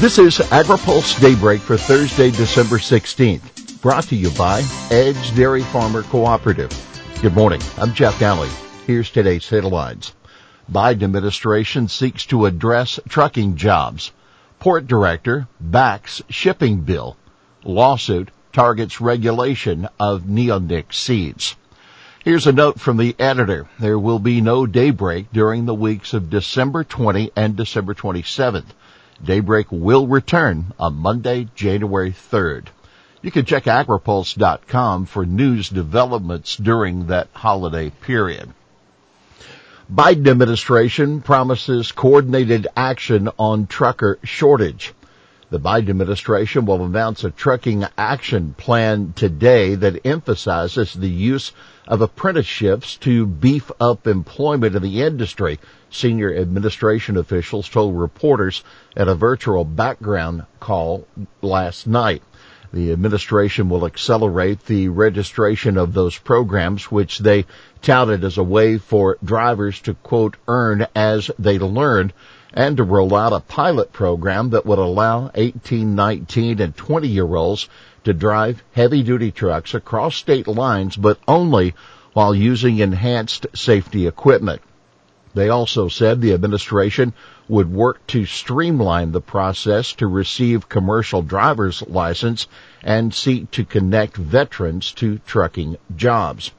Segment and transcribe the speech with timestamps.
[0.00, 6.04] This is AgriPulse Daybreak for Thursday, December 16th, brought to you by Edge Dairy Farmer
[6.04, 6.72] Cooperative.
[7.20, 7.60] Good morning.
[7.76, 8.48] I'm Jeff Daly.
[8.86, 10.14] Here's today's headlines.
[10.72, 14.10] Biden administration seeks to address trucking jobs.
[14.58, 17.18] Port director backs shipping bill.
[17.62, 21.56] Lawsuit targets regulation of neonic seeds.
[22.24, 23.68] Here's a note from the editor.
[23.78, 28.72] There will be no daybreak during the weeks of December 20 and December 27th.
[29.24, 32.68] Daybreak will return on Monday, January 3rd.
[33.22, 38.48] You can check agripulse.com for news developments during that holiday period.
[39.92, 44.94] Biden administration promises coordinated action on trucker shortage.
[45.50, 51.50] The Biden administration will announce a trucking action plan today that emphasizes the use
[51.88, 55.58] of apprenticeships to beef up employment in the industry,
[55.90, 58.62] senior administration officials told reporters
[58.96, 61.08] at a virtual background call
[61.42, 62.22] last night.
[62.72, 67.46] The administration will accelerate the registration of those programs, which they
[67.82, 72.12] touted as a way for drivers to quote, earn as they learn
[72.54, 77.34] and to roll out a pilot program that would allow 18, 19, and 20 year
[77.34, 77.68] olds
[78.04, 81.74] to drive heavy duty trucks across state lines, but only
[82.12, 84.62] while using enhanced safety equipment.
[85.32, 87.12] They also said the administration
[87.48, 92.48] would work to streamline the process to receive commercial driver's license
[92.82, 96.50] and seek to connect veterans to trucking jobs.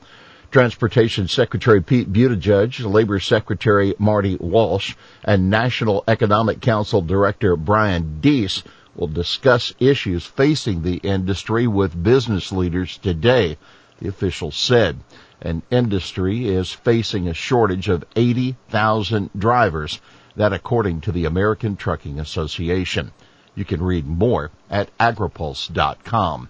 [0.51, 8.63] Transportation Secretary Pete Buttigieg, Labor Secretary Marty Walsh, and National Economic Council Director Brian Deese
[8.95, 13.57] will discuss issues facing the industry with business leaders today,
[13.99, 14.97] the official said.
[15.41, 19.99] An industry is facing a shortage of 80,000 drivers,
[20.35, 23.11] that according to the American Trucking Association.
[23.55, 26.49] You can read more at agripulse.com.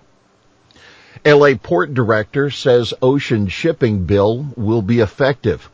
[1.26, 5.70] LA Port Director says ocean shipping bill will be effective.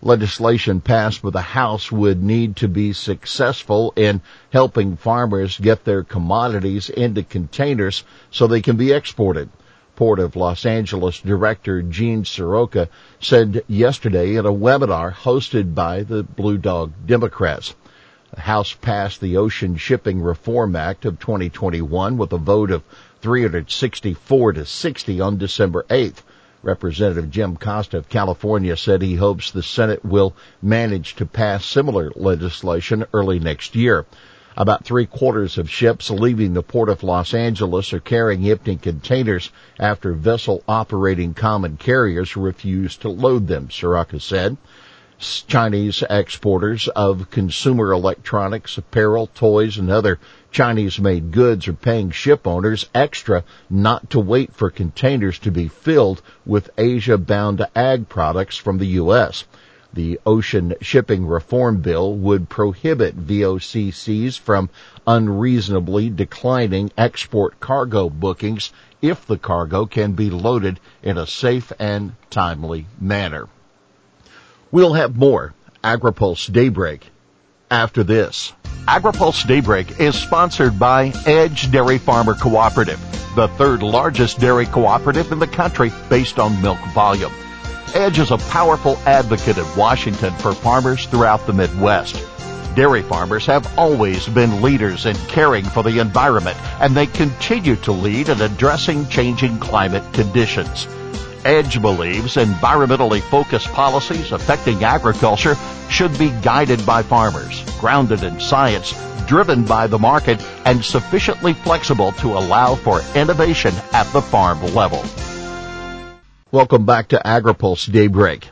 [0.00, 4.20] Legislation passed by the House would need to be successful in
[4.50, 9.48] helping farmers get their commodities into containers so they can be exported.
[9.94, 12.88] Port of Los Angeles Director Gene Seroka
[13.20, 17.74] said yesterday at a webinar hosted by the Blue Dog Democrats.
[18.34, 22.82] The House passed the Ocean Shipping Reform Act of 2021 with a vote of
[23.20, 26.22] 364 to 60 on December 8th.
[26.62, 32.10] Representative Jim Costa of California said he hopes the Senate will manage to pass similar
[32.16, 34.06] legislation early next year.
[34.54, 39.50] About three quarters of ships leaving the port of Los Angeles are carrying empty containers
[39.80, 44.58] after vessel operating common carriers refuse to load them, Seroka said.
[45.18, 50.18] Chinese exporters of consumer electronics, apparel, toys, and other
[50.50, 55.66] Chinese made goods are paying ship owners extra not to wait for containers to be
[55.66, 59.44] filled with Asia bound ag products from the U.S.
[59.94, 64.70] The Ocean Shipping Reform Bill would prohibit VOCCs from
[65.06, 72.12] unreasonably declining export cargo bookings if the cargo can be loaded in a safe and
[72.30, 73.48] timely manner.
[74.70, 75.52] We'll have more
[75.84, 77.10] AgriPulse Daybreak
[77.70, 78.54] after this.
[78.86, 83.00] AgriPulse Daybreak is sponsored by Edge Dairy Farmer Cooperative,
[83.36, 87.32] the third largest dairy cooperative in the country based on milk volume.
[87.94, 92.24] Edge is a powerful advocate in Washington for farmers throughout the Midwest.
[92.74, 97.92] Dairy farmers have always been leaders in caring for the environment, and they continue to
[97.92, 100.88] lead in addressing changing climate conditions.
[101.44, 105.54] Edge believes environmentally focused policies affecting agriculture
[105.90, 108.94] should be guided by farmers, grounded in science,
[109.26, 115.04] driven by the market, and sufficiently flexible to allow for innovation at the farm level.
[116.52, 118.50] Welcome back to AgriPulse Daybreak.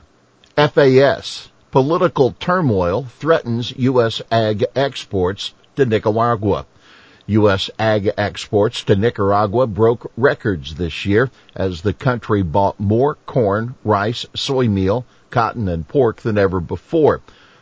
[0.56, 4.22] FAS, political turmoil threatens U.S.
[4.33, 6.65] ag exports to Nicaragua.
[7.26, 7.69] U.S.
[7.79, 14.25] ag exports to Nicaragua broke records this year as the country bought more corn, rice,
[14.35, 17.20] soy meal, cotton, and pork than ever before.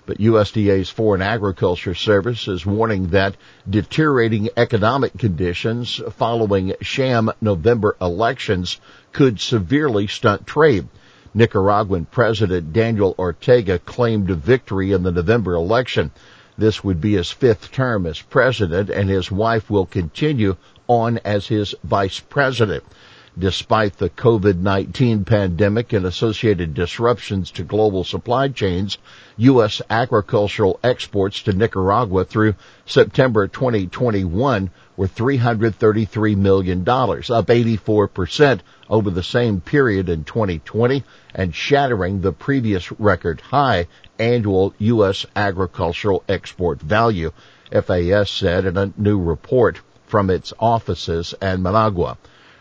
[0.08, 3.37] But USDA's Foreign Agriculture Service is warning that
[3.69, 8.81] deteriorating economic conditions following sham November elections
[9.12, 10.88] could severely stunt trade.
[11.34, 16.11] Nicaraguan President Daniel Ortega claimed a victory in the November election.
[16.56, 20.56] This would be his fifth term as president, and his wife will continue
[20.87, 22.82] on as his vice president.
[23.40, 28.99] Despite the COVID-19 pandemic and associated disruptions to global supply chains,
[29.37, 29.81] U.S.
[29.88, 39.61] agricultural exports to Nicaragua through September 2021 were $333 million, up 84% over the same
[39.61, 43.87] period in 2020 and shattering the previous record high
[44.19, 45.25] annual U.S.
[45.37, 47.31] agricultural export value,
[47.70, 52.19] FAS said in a new report from its offices in Managua.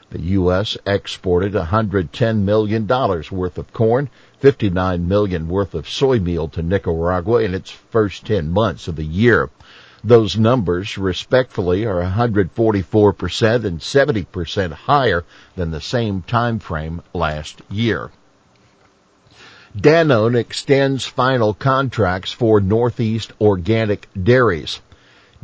[0.09, 0.77] The U.S.
[0.85, 4.09] exported $110 million worth of corn,
[4.39, 9.03] 59 million worth of soy meal to Nicaragua in its first 10 months of the
[9.03, 9.49] year.
[10.01, 15.25] Those numbers, respectfully, are 144% and 70% higher
[15.57, 18.11] than the same time frame last year.
[19.77, 24.79] Danone extends final contracts for Northeast organic dairies.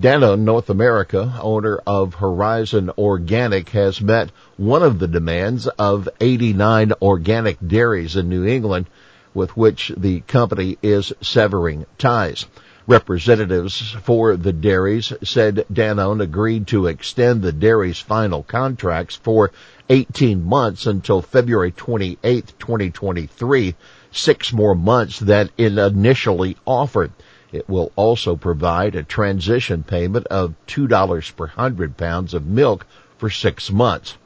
[0.02, 6.94] Danone North America, owner of Horizon Organic, has met one of the demands of 89
[7.00, 8.88] organic dairies in New England
[9.36, 12.48] with which the company is severing ties.
[12.88, 19.52] Representatives for the dairies said Danone agreed to extend the dairies' final contracts for
[19.90, 23.76] 18 months until February 28, 2023,
[24.12, 27.12] six more months than it initially offered.
[27.54, 32.88] It will also provide a transition payment of $2 per hundred pounds of milk
[33.20, 34.18] for six months.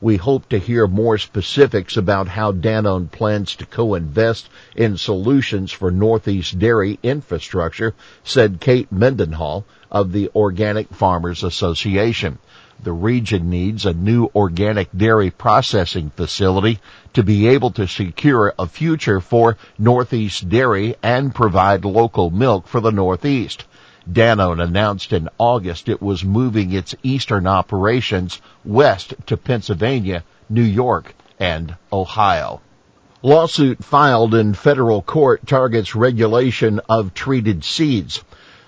[0.00, 5.92] We hope to hear more specifics about how Danone plans to co-invest in solutions for
[5.92, 7.94] Northeast dairy infrastructure,
[8.24, 12.38] said Kate Mendenhall of the Organic Farmers Association.
[12.84, 16.80] The region needs a new organic dairy processing facility
[17.14, 22.80] to be able to secure a future for Northeast dairy and provide local milk for
[22.80, 23.64] the Northeast.
[24.10, 31.14] Danone announced in August it was moving its eastern operations west to Pennsylvania, New York,
[31.38, 32.60] and Ohio.
[33.22, 38.24] Lawsuit filed in federal court targets regulation of treated seeds.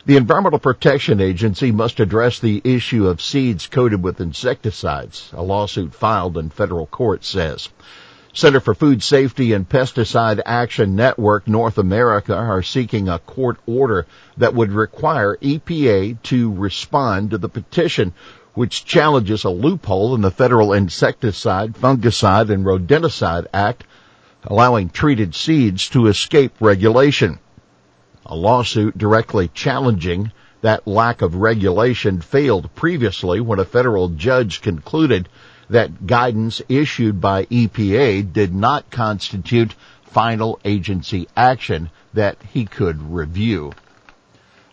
[0.06, 5.94] The Environmental Protection Agency must address the issue of seeds coated with insecticides, a lawsuit
[5.94, 7.70] filed in federal court says.
[8.34, 14.06] Center for Food Safety and Pesticide Action Network North America are seeking a court order
[14.36, 18.12] that would require EPA to respond to the petition
[18.52, 23.84] which challenges a loophole in the Federal Insecticide, Fungicide, and Rodenticide Act
[24.42, 27.38] allowing treated seeds to escape regulation.
[28.26, 30.32] A lawsuit directly challenging
[30.62, 35.28] that lack of regulation failed previously when a federal judge concluded
[35.68, 39.74] that guidance issued by EPA did not constitute
[40.04, 43.72] final agency action that he could review.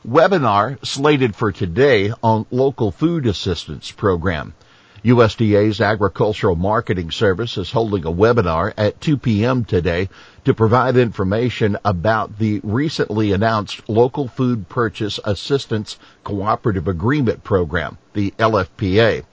[0.08, 4.54] Webinar slated for today on local food assistance program.
[5.04, 9.66] USDA's Agricultural Marketing Service is holding a webinar at 2 p.m.
[9.66, 10.08] today
[10.46, 18.30] to provide information about the recently announced Local Food Purchase Assistance Cooperative Agreement Program, the
[18.38, 19.24] LFPA.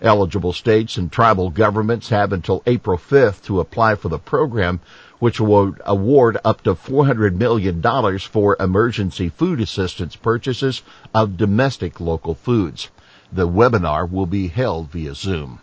[0.00, 4.78] Eligible states and tribal governments have until April 5th to apply for the program,
[5.18, 7.82] which will award up to $400 million
[8.20, 10.82] for emergency food assistance purchases
[11.12, 12.90] of domestic local foods.
[13.32, 15.60] The webinar will be held via Zoom.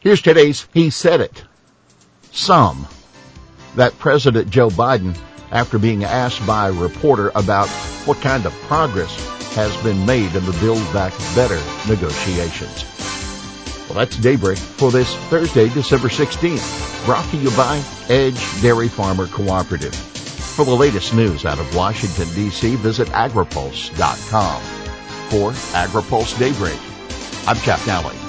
[0.00, 1.44] Here's today's He Said It.
[2.32, 2.88] Some.
[3.76, 5.16] That President Joe Biden,
[5.50, 7.68] after being asked by a reporter about
[8.06, 9.14] what kind of progress
[9.54, 12.84] has been made in the Build Back Better negotiations.
[13.88, 19.26] Well, that's Daybreak for this Thursday, December 16th, brought to you by Edge Dairy Farmer
[19.26, 19.94] Cooperative.
[19.94, 24.62] For the latest news out of Washington, D.C., visit agripulse.com.
[25.30, 26.78] For AgriPulse Daybreak,
[27.46, 28.23] I'm Jeff Nally.